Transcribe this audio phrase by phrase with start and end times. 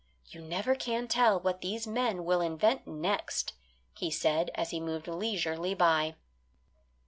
[0.25, 3.53] "You never can tell what these men will invent next,"
[3.93, 6.15] he said as he moved leisurely by.